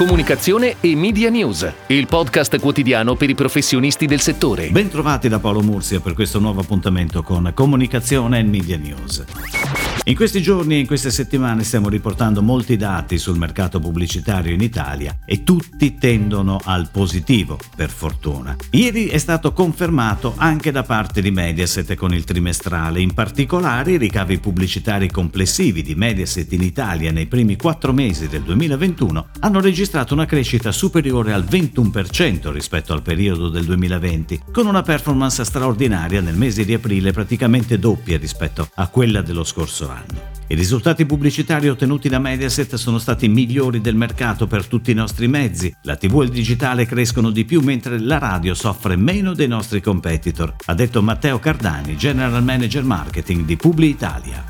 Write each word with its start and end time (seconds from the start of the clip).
comunicazione 0.00 0.76
e 0.80 0.96
media 0.96 1.28
news, 1.28 1.70
il 1.88 2.06
podcast 2.06 2.58
quotidiano 2.58 3.16
per 3.16 3.28
i 3.28 3.34
professionisti 3.34 4.06
del 4.06 4.20
settore. 4.20 4.70
Bentrovati 4.70 5.28
da 5.28 5.38
Paolo 5.40 5.60
Mursia 5.60 6.00
per 6.00 6.14
questo 6.14 6.38
nuovo 6.38 6.62
appuntamento 6.62 7.22
con 7.22 7.52
comunicazione 7.54 8.38
e 8.38 8.42
media 8.42 8.78
news. 8.78 9.22
In 10.04 10.16
questi 10.16 10.40
giorni 10.40 10.74
e 10.74 10.78
in 10.78 10.86
queste 10.86 11.10
settimane 11.10 11.62
stiamo 11.62 11.90
riportando 11.90 12.40
molti 12.40 12.78
dati 12.78 13.18
sul 13.18 13.36
mercato 13.36 13.78
pubblicitario 13.78 14.54
in 14.54 14.62
Italia 14.62 15.18
e 15.26 15.44
tutti 15.44 15.96
tendono 15.96 16.58
al 16.64 16.88
positivo, 16.90 17.58
per 17.76 17.90
fortuna. 17.90 18.56
Ieri 18.70 19.08
è 19.08 19.18
stato 19.18 19.52
confermato 19.52 20.32
anche 20.38 20.70
da 20.70 20.82
parte 20.82 21.20
di 21.20 21.30
Mediaset 21.30 21.94
con 21.94 22.14
il 22.14 22.24
trimestrale, 22.24 23.02
in 23.02 23.12
particolare 23.12 23.92
i 23.92 23.98
ricavi 23.98 24.38
pubblicitari 24.38 25.10
complessivi 25.10 25.82
di 25.82 25.94
Mediaset 25.94 26.50
in 26.52 26.62
Italia 26.62 27.12
nei 27.12 27.26
primi 27.26 27.56
quattro 27.56 27.92
mesi 27.92 28.28
del 28.28 28.42
2021 28.42 29.26
hanno 29.40 29.60
registrato 29.60 29.88
una 30.10 30.24
crescita 30.24 30.70
superiore 30.70 31.32
al 31.32 31.44
21% 31.44 32.52
rispetto 32.52 32.92
al 32.92 33.02
periodo 33.02 33.48
del 33.48 33.64
2020, 33.64 34.42
con 34.52 34.66
una 34.66 34.82
performance 34.82 35.44
straordinaria 35.44 36.20
nel 36.20 36.36
mese 36.36 36.64
di 36.64 36.74
aprile 36.74 37.10
praticamente 37.10 37.78
doppia 37.78 38.16
rispetto 38.16 38.68
a 38.74 38.86
quella 38.86 39.20
dello 39.20 39.42
scorso 39.42 39.90
anno. 39.90 40.38
I 40.46 40.54
risultati 40.54 41.06
pubblicitari 41.06 41.68
ottenuti 41.68 42.08
da 42.08 42.18
Mediaset 42.18 42.76
sono 42.76 42.98
stati 42.98 43.28
migliori 43.28 43.80
del 43.80 43.96
mercato 43.96 44.46
per 44.46 44.66
tutti 44.66 44.92
i 44.92 44.94
nostri 44.94 45.28
mezzi. 45.28 45.74
La 45.82 45.96
TV 45.96 46.20
e 46.20 46.24
il 46.24 46.30
digitale 46.30 46.86
crescono 46.86 47.30
di 47.30 47.44
più 47.44 47.60
mentre 47.60 47.98
la 48.00 48.18
radio 48.18 48.54
soffre 48.54 48.96
meno 48.96 49.34
dei 49.34 49.48
nostri 49.48 49.80
competitor, 49.80 50.54
ha 50.66 50.74
detto 50.74 51.02
Matteo 51.02 51.38
Cardani, 51.38 51.96
General 51.96 52.42
Manager 52.42 52.84
Marketing 52.84 53.44
di 53.44 53.56
Publi 53.56 53.88
Italia. 53.88 54.49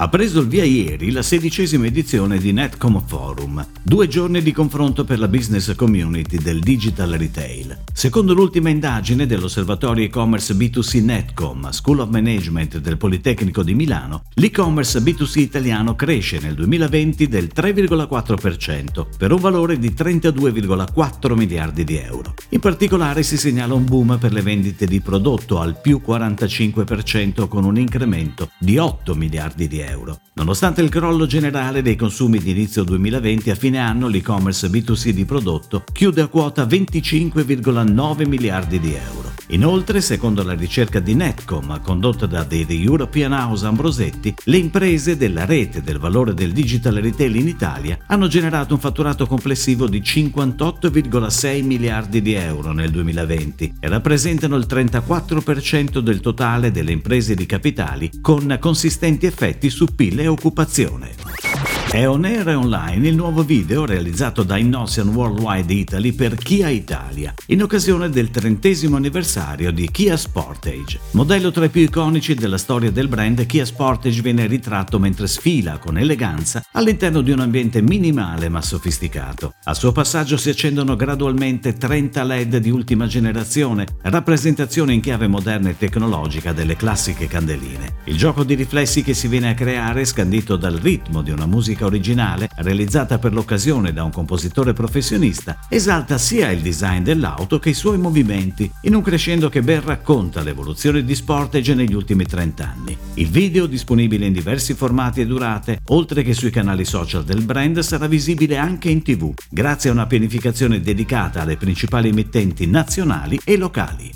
Ha 0.00 0.08
preso 0.08 0.38
il 0.38 0.46
via 0.46 0.62
ieri 0.62 1.10
la 1.10 1.22
sedicesima 1.22 1.86
edizione 1.86 2.38
di 2.38 2.52
Netcom 2.52 3.02
Forum, 3.04 3.66
due 3.82 4.06
giorni 4.06 4.40
di 4.42 4.52
confronto 4.52 5.02
per 5.02 5.18
la 5.18 5.26
business 5.26 5.74
community 5.74 6.38
del 6.38 6.60
digital 6.60 7.10
retail. 7.14 7.76
Secondo 7.92 8.32
l'ultima 8.32 8.68
indagine 8.68 9.26
dell'osservatorio 9.26 10.04
e-commerce 10.04 10.54
B2C 10.54 11.02
Netcom, 11.02 11.70
School 11.70 11.98
of 11.98 12.10
Management 12.10 12.78
del 12.78 12.96
Politecnico 12.96 13.64
di 13.64 13.74
Milano, 13.74 14.22
l'e-commerce 14.34 15.00
B2C 15.00 15.40
italiano 15.40 15.96
cresce 15.96 16.38
nel 16.38 16.54
2020 16.54 17.26
del 17.26 17.50
3,4% 17.52 19.04
per 19.18 19.32
un 19.32 19.40
valore 19.40 19.80
di 19.80 19.90
32,4 19.90 21.34
miliardi 21.34 21.82
di 21.82 21.96
euro. 21.96 22.34
In 22.50 22.60
particolare 22.60 23.24
si 23.24 23.36
segnala 23.36 23.74
un 23.74 23.84
boom 23.84 24.16
per 24.20 24.32
le 24.32 24.42
vendite 24.42 24.86
di 24.86 25.00
prodotto 25.00 25.58
al 25.58 25.80
più 25.80 26.00
45% 26.06 27.48
con 27.48 27.64
un 27.64 27.76
incremento 27.76 28.50
di 28.60 28.78
8 28.78 29.16
miliardi 29.16 29.66
di 29.66 29.80
euro 29.80 29.86
euro. 29.88 30.20
Nonostante 30.34 30.82
il 30.82 30.88
crollo 30.88 31.26
generale 31.26 31.82
dei 31.82 31.96
consumi 31.96 32.38
di 32.38 32.50
inizio 32.50 32.84
2020, 32.84 33.50
a 33.50 33.54
fine 33.54 33.78
anno 33.78 34.08
l'e-commerce 34.08 34.68
B2C 34.68 35.10
di 35.10 35.24
prodotto 35.24 35.84
chiude 35.92 36.22
a 36.22 36.28
quota 36.28 36.64
25,9 36.64 38.28
miliardi 38.28 38.78
di 38.78 38.94
euro. 38.94 39.28
Inoltre, 39.50 40.02
secondo 40.02 40.42
la 40.42 40.52
ricerca 40.52 41.00
di 41.00 41.14
Netcom 41.14 41.80
condotta 41.80 42.26
da 42.26 42.44
The 42.44 42.66
European 42.68 43.32
House 43.32 43.64
Ambrosetti, 43.64 44.34
le 44.44 44.56
imprese 44.58 45.16
della 45.16 45.46
rete 45.46 45.80
del 45.80 45.98
valore 45.98 46.34
del 46.34 46.52
digital 46.52 46.96
retail 46.96 47.36
in 47.36 47.48
Italia 47.48 47.98
hanno 48.08 48.26
generato 48.26 48.74
un 48.74 48.80
fatturato 48.80 49.26
complessivo 49.26 49.86
di 49.86 50.00
58,6 50.00 51.64
miliardi 51.64 52.20
di 52.20 52.34
euro 52.34 52.72
nel 52.72 52.90
2020 52.90 53.74
e 53.80 53.88
rappresentano 53.88 54.56
il 54.56 54.66
34% 54.68 55.98
del 56.00 56.20
totale 56.20 56.70
delle 56.70 56.92
imprese 56.92 57.34
di 57.34 57.46
capitali 57.46 58.10
con 58.20 58.54
consistenti 58.60 59.24
effetti 59.24 59.70
su 59.78 59.86
PIL 59.94 60.18
e 60.18 60.26
occupazione. 60.26 61.67
È 61.90 62.06
on 62.06 62.26
air 62.26 62.46
e 62.50 62.54
online 62.54 63.08
il 63.08 63.16
nuovo 63.16 63.42
video 63.42 63.86
realizzato 63.86 64.42
da 64.42 64.58
Innosian 64.58 65.08
Worldwide 65.08 65.72
Italy 65.72 66.12
per 66.12 66.34
Kia 66.34 66.68
Italia, 66.68 67.32
in 67.46 67.62
occasione 67.62 68.10
del 68.10 68.30
trentesimo 68.30 68.96
anniversario 68.96 69.72
di 69.72 69.90
Kia 69.90 70.14
Sportage. 70.18 71.00
Modello 71.12 71.50
tra 71.50 71.64
i 71.64 71.70
più 71.70 71.80
iconici 71.80 72.34
della 72.34 72.58
storia 72.58 72.90
del 72.90 73.08
brand, 73.08 73.44
Kia 73.46 73.64
Sportage 73.64 74.20
viene 74.20 74.46
ritratto 74.46 74.98
mentre 74.98 75.26
sfila 75.26 75.78
con 75.78 75.96
eleganza 75.96 76.62
all'interno 76.72 77.22
di 77.22 77.30
un 77.30 77.40
ambiente 77.40 77.80
minimale 77.80 78.50
ma 78.50 78.60
sofisticato. 78.60 79.54
Al 79.64 79.76
suo 79.76 79.90
passaggio 79.90 80.36
si 80.36 80.50
accendono 80.50 80.94
gradualmente 80.94 81.72
30 81.72 82.22
LED 82.22 82.56
di 82.58 82.70
ultima 82.70 83.06
generazione, 83.06 83.86
rappresentazione 84.02 84.92
in 84.92 85.00
chiave 85.00 85.26
moderna 85.26 85.70
e 85.70 85.78
tecnologica 85.78 86.52
delle 86.52 86.76
classiche 86.76 87.26
candeline. 87.26 87.94
Il 88.04 88.18
gioco 88.18 88.44
di 88.44 88.54
riflessi 88.54 89.02
che 89.02 89.14
si 89.14 89.26
viene 89.26 89.48
a 89.48 89.54
creare, 89.54 90.04
scandito 90.04 90.56
dal 90.56 90.76
ritmo 90.76 91.22
di 91.22 91.30
una 91.30 91.46
musica 91.46 91.76
musica 91.78 91.86
originale, 91.86 92.48
realizzata 92.56 93.18
per 93.18 93.32
l'occasione 93.32 93.92
da 93.92 94.02
un 94.02 94.10
compositore 94.10 94.72
professionista, 94.72 95.60
esalta 95.68 96.18
sia 96.18 96.50
il 96.50 96.60
design 96.60 97.02
dell'auto 97.02 97.58
che 97.58 97.70
i 97.70 97.74
suoi 97.74 97.98
movimenti, 97.98 98.70
in 98.82 98.94
un 98.94 99.02
crescendo 99.02 99.48
che 99.48 99.62
ben 99.62 99.84
racconta 99.84 100.42
l'evoluzione 100.42 101.04
di 101.04 101.14
Sportage 101.14 101.74
negli 101.74 101.94
ultimi 101.94 102.24
30 102.24 102.64
anni. 102.64 102.96
Il 103.14 103.28
video, 103.28 103.66
disponibile 103.66 104.26
in 104.26 104.32
diversi 104.32 104.74
formati 104.74 105.20
e 105.20 105.26
durate, 105.26 105.80
oltre 105.88 106.22
che 106.22 106.34
sui 106.34 106.50
canali 106.50 106.84
social 106.84 107.24
del 107.24 107.42
brand, 107.42 107.78
sarà 107.80 108.06
visibile 108.06 108.56
anche 108.56 108.90
in 108.90 109.02
tv, 109.02 109.32
grazie 109.48 109.90
a 109.90 109.92
una 109.92 110.06
pianificazione 110.06 110.80
dedicata 110.80 111.42
alle 111.42 111.56
principali 111.56 112.08
emittenti 112.08 112.66
nazionali 112.66 113.38
e 113.44 113.56
locali. 113.56 114.12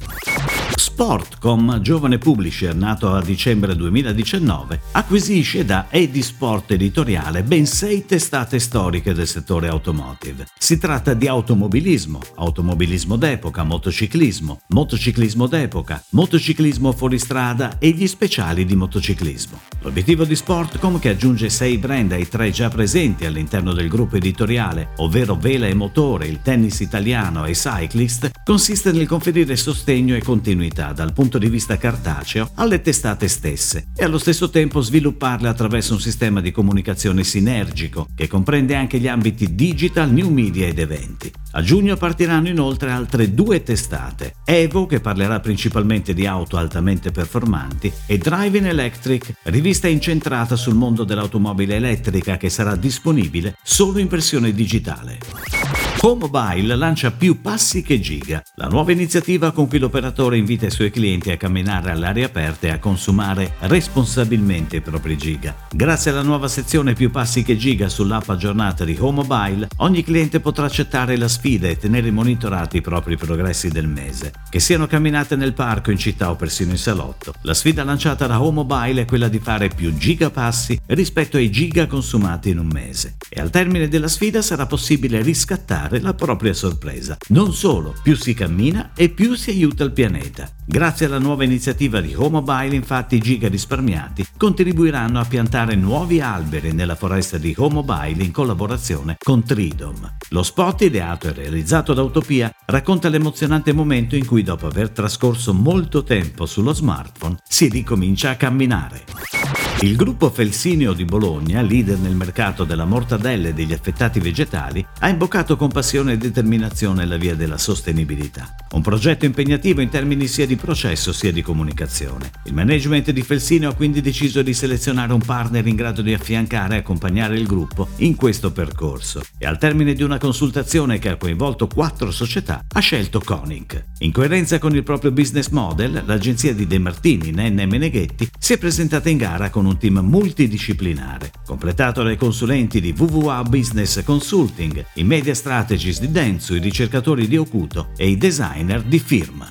Sportcom, 0.74 1.80
giovane 1.80 2.18
publisher 2.18 2.74
nato 2.74 3.12
a 3.12 3.22
dicembre 3.22 3.74
2019, 3.76 4.80
acquisisce 4.92 5.64
da 5.64 5.86
Edisport 5.90 6.72
Editoriale 6.72 7.42
ben 7.42 7.66
sei 7.66 8.06
testate 8.06 8.58
storiche 8.58 9.12
del 9.12 9.26
settore 9.26 9.68
automotive. 9.68 10.46
Si 10.58 10.78
tratta 10.78 11.14
di 11.14 11.28
automobilismo, 11.28 12.20
automobilismo 12.36 13.16
d'epoca, 13.16 13.64
motociclismo, 13.64 14.60
motociclismo 14.68 15.46
d'epoca, 15.46 16.02
motociclismo 16.10 16.92
fuoristrada 16.92 17.78
e 17.78 17.90
gli 17.90 18.06
speciali 18.06 18.64
di 18.64 18.76
motociclismo. 18.76 19.60
L'obiettivo 19.82 20.24
di 20.24 20.36
Sportcom, 20.36 20.98
che 20.98 21.10
aggiunge 21.10 21.50
sei 21.50 21.78
brand 21.78 22.12
ai 22.12 22.28
tre 22.28 22.50
già 22.50 22.68
presenti 22.68 23.24
all'interno 23.24 23.72
del 23.72 23.88
gruppo 23.88 24.16
editoriale, 24.16 24.90
ovvero 24.96 25.34
Vela 25.34 25.66
e 25.66 25.74
Motore, 25.74 26.26
il 26.26 26.40
tennis 26.42 26.80
italiano 26.80 27.44
e 27.44 27.52
Cyclist, 27.52 28.30
consiste 28.44 28.92
nel 28.92 29.06
conferire 29.06 29.56
sostegno 29.56 30.14
e 30.14 30.22
continuità 30.22 30.60
dal 30.68 31.12
punto 31.12 31.38
di 31.38 31.48
vista 31.48 31.76
cartaceo 31.76 32.50
alle 32.54 32.80
testate 32.80 33.26
stesse 33.26 33.88
e 33.96 34.04
allo 34.04 34.18
stesso 34.18 34.50
tempo 34.50 34.80
svilupparle 34.80 35.48
attraverso 35.48 35.94
un 35.94 36.00
sistema 36.00 36.40
di 36.40 36.52
comunicazione 36.52 37.24
sinergico 37.24 38.06
che 38.14 38.28
comprende 38.28 38.74
anche 38.76 38.98
gli 38.98 39.08
ambiti 39.08 39.54
digital, 39.54 40.12
new 40.12 40.30
media 40.30 40.66
ed 40.66 40.78
eventi. 40.78 41.32
A 41.52 41.62
giugno 41.62 41.96
partiranno 41.96 42.48
inoltre 42.48 42.90
altre 42.90 43.34
due 43.34 43.62
testate, 43.62 44.34
Evo 44.44 44.86
che 44.86 45.00
parlerà 45.00 45.40
principalmente 45.40 46.12
di 46.12 46.26
auto 46.26 46.56
altamente 46.56 47.10
performanti 47.10 47.90
e 48.06 48.18
Driving 48.18 48.66
Electric, 48.66 49.32
rivista 49.44 49.88
incentrata 49.88 50.56
sul 50.56 50.74
mondo 50.74 51.04
dell'automobile 51.04 51.76
elettrica 51.76 52.36
che 52.36 52.50
sarà 52.50 52.76
disponibile 52.76 53.56
solo 53.62 53.98
in 53.98 54.08
versione 54.08 54.52
digitale. 54.52 55.61
Home 56.04 56.26
Mobile 56.28 56.74
lancia 56.74 57.12
più 57.12 57.40
passi 57.40 57.80
che 57.80 58.00
giga, 58.00 58.42
la 58.56 58.66
nuova 58.66 58.90
iniziativa 58.90 59.52
con 59.52 59.68
cui 59.68 59.78
l'operatore 59.78 60.36
invita 60.36 60.66
i 60.66 60.70
suoi 60.72 60.90
clienti 60.90 61.30
a 61.30 61.36
camminare 61.36 61.92
all'aria 61.92 62.26
aperta 62.26 62.66
e 62.66 62.70
a 62.70 62.80
consumare 62.80 63.52
responsabilmente 63.60 64.74
i 64.74 64.80
propri 64.80 65.16
giga. 65.16 65.54
Grazie 65.70 66.10
alla 66.10 66.22
nuova 66.22 66.48
sezione 66.48 66.94
più 66.94 67.12
passi 67.12 67.44
che 67.44 67.56
giga 67.56 67.88
sull'app 67.88 68.28
aggiornata 68.30 68.84
di 68.84 68.96
Home 68.98 69.24
Mobile, 69.24 69.68
ogni 69.76 70.02
cliente 70.02 70.40
potrà 70.40 70.66
accettare 70.66 71.16
la 71.16 71.28
sfida 71.28 71.68
e 71.68 71.76
tenere 71.76 72.10
monitorati 72.10 72.78
i 72.78 72.80
propri 72.80 73.16
progressi 73.16 73.68
del 73.68 73.86
mese, 73.86 74.32
che 74.50 74.58
siano 74.58 74.88
camminate 74.88 75.36
nel 75.36 75.52
parco, 75.52 75.92
in 75.92 75.98
città 75.98 76.30
o 76.30 76.34
persino 76.34 76.72
in 76.72 76.78
salotto. 76.78 77.32
La 77.42 77.54
sfida 77.54 77.84
lanciata 77.84 78.26
da 78.26 78.42
Home 78.42 78.64
Mobile 78.64 79.02
è 79.02 79.04
quella 79.04 79.28
di 79.28 79.38
fare 79.38 79.68
più 79.68 79.96
gigapassi 79.96 80.80
rispetto 80.86 81.36
ai 81.36 81.48
giga 81.48 81.86
consumati 81.86 82.50
in 82.50 82.58
un 82.58 82.70
mese. 82.72 83.18
E 83.28 83.40
al 83.40 83.50
termine 83.50 83.86
della 83.86 84.08
sfida 84.08 84.42
sarà 84.42 84.66
possibile 84.66 85.22
riscattare 85.22 85.90
realizzare 85.92 86.00
la 86.00 86.14
propria 86.14 86.54
sorpresa. 86.54 87.16
Non 87.28 87.52
solo, 87.52 87.94
più 88.02 88.16
si 88.16 88.32
cammina 88.34 88.92
e 88.94 89.10
più 89.10 89.34
si 89.34 89.50
aiuta 89.50 89.84
il 89.84 89.92
pianeta. 89.92 90.48
Grazie 90.64 91.06
alla 91.06 91.18
nuova 91.18 91.44
iniziativa 91.44 92.00
di 92.00 92.14
Home 92.14 92.40
Mobile, 92.40 92.74
infatti, 92.74 93.16
i 93.16 93.20
giga 93.20 93.48
risparmiati 93.48 94.26
contribuiranno 94.36 95.20
a 95.20 95.24
piantare 95.24 95.74
nuovi 95.74 96.20
alberi 96.20 96.72
nella 96.72 96.94
foresta 96.94 97.36
di 97.36 97.54
Home 97.58 97.74
Mobile 97.74 98.22
in 98.22 98.32
collaborazione 98.32 99.16
con 99.22 99.44
Tridom. 99.44 100.16
Lo 100.30 100.42
spot, 100.42 100.82
ideato 100.82 101.28
e 101.28 101.32
realizzato 101.32 101.92
da 101.92 102.02
Utopia, 102.02 102.50
racconta 102.66 103.08
l'emozionante 103.08 103.72
momento 103.72 104.16
in 104.16 104.24
cui, 104.24 104.42
dopo 104.42 104.66
aver 104.66 104.90
trascorso 104.90 105.52
molto 105.52 106.02
tempo 106.02 106.46
sullo 106.46 106.72
smartphone, 106.72 107.36
si 107.46 107.68
ricomincia 107.68 108.30
a 108.30 108.36
camminare. 108.36 109.51
Il 109.82 109.96
gruppo 109.96 110.30
Felsinio 110.30 110.92
di 110.92 111.04
Bologna, 111.04 111.60
leader 111.60 111.98
nel 111.98 112.14
mercato 112.14 112.62
della 112.62 112.84
mortadella 112.84 113.48
e 113.48 113.52
degli 113.52 113.72
affettati 113.72 114.20
vegetali, 114.20 114.86
ha 115.00 115.08
imboccato 115.08 115.56
con 115.56 115.72
passione 115.72 116.12
e 116.12 116.18
determinazione 116.18 117.04
la 117.04 117.16
via 117.16 117.34
della 117.34 117.58
sostenibilità. 117.58 118.54
Un 118.74 118.80
progetto 118.80 119.24
impegnativo 119.24 119.80
in 119.80 119.88
termini 119.88 120.28
sia 120.28 120.46
di 120.46 120.54
processo 120.54 121.12
sia 121.12 121.32
di 121.32 121.42
comunicazione. 121.42 122.30
Il 122.44 122.54
management 122.54 123.10
di 123.10 123.22
Felsinio 123.22 123.70
ha 123.70 123.74
quindi 123.74 124.00
deciso 124.00 124.42
di 124.42 124.54
selezionare 124.54 125.12
un 125.12 125.20
partner 125.20 125.66
in 125.66 125.74
grado 125.74 126.00
di 126.00 126.14
affiancare 126.14 126.76
e 126.76 126.78
accompagnare 126.78 127.36
il 127.36 127.48
gruppo 127.48 127.88
in 127.96 128.14
questo 128.14 128.52
percorso 128.52 129.24
e 129.36 129.46
al 129.46 129.58
termine 129.58 129.94
di 129.94 130.04
una 130.04 130.18
consultazione 130.18 131.00
che 131.00 131.08
ha 131.08 131.16
coinvolto 131.16 131.66
quattro 131.66 132.12
società 132.12 132.64
ha 132.72 132.78
scelto 132.78 133.20
Conic. 133.20 133.84
In 133.98 134.12
coerenza 134.12 134.60
con 134.60 134.76
il 134.76 134.84
proprio 134.84 135.10
business 135.10 135.48
model, 135.48 136.04
l'agenzia 136.06 136.54
di 136.54 136.68
De 136.68 136.78
Martini, 136.78 137.32
Nenne 137.32 137.66
Meneghetti 137.66 138.28
si 138.38 138.52
è 138.52 138.58
presentata 138.58 139.08
in 139.08 139.16
gara 139.16 139.50
con 139.50 139.66
un 139.66 139.70
un 139.72 139.78
team 139.78 139.98
multidisciplinare, 139.98 141.32
completato 141.44 142.02
dai 142.02 142.16
consulenti 142.16 142.80
di 142.80 142.94
WWA 142.96 143.42
Business 143.42 144.02
Consulting, 144.04 144.84
i 144.94 145.04
media 145.04 145.34
strategist 145.34 146.00
di 146.00 146.10
Densu, 146.10 146.54
i 146.54 146.60
ricercatori 146.60 147.26
di 147.26 147.36
Okuto 147.36 147.88
e 147.96 148.08
i 148.08 148.16
designer 148.16 148.82
di 148.82 148.98
Firma. 148.98 149.50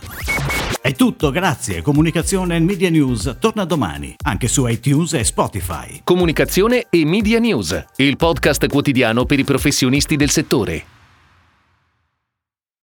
È 0.81 0.94
tutto, 0.94 1.29
grazie. 1.29 1.81
Comunicazione 1.81 2.56
e 2.56 2.59
Media 2.59 2.89
News 2.89 3.38
torna 3.39 3.65
domani, 3.65 4.15
anche 4.23 4.47
su 4.47 4.65
iTunes 4.68 5.13
e 5.13 5.23
Spotify. 5.23 6.01
Comunicazione 6.03 6.88
e 6.89 7.06
Media 7.06 7.39
News, 7.39 7.85
il 7.97 8.17
podcast 8.17 8.67
quotidiano 8.67 9.25
per 9.25 9.39
i 9.39 9.44
professionisti 9.44 10.15
del 10.15 10.29
settore. 10.29 11.00